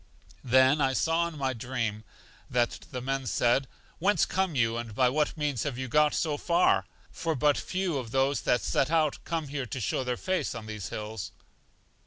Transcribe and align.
I 0.43 0.49
then 0.49 0.95
saw 0.95 1.27
in 1.27 1.37
my 1.37 1.53
dream 1.53 2.03
that 2.49 2.87
the 2.89 3.01
men 3.01 3.27
said: 3.27 3.67
Whence 3.99 4.25
come 4.25 4.55
you, 4.55 4.75
and 4.75 4.95
by 4.95 5.09
what 5.09 5.37
means 5.37 5.61
have 5.61 5.77
you 5.77 5.87
got 5.87 6.15
so 6.15 6.37
far? 6.37 6.87
For 7.11 7.35
but 7.35 7.55
few 7.55 7.99
of 7.99 8.09
those 8.09 8.41
that 8.41 8.61
set 8.61 8.89
out 8.89 9.19
come 9.25 9.49
here 9.49 9.67
to 9.67 9.79
show 9.79 10.03
their 10.03 10.17
face 10.17 10.55
on 10.55 10.65
these 10.65 10.89
hills. 10.89 11.31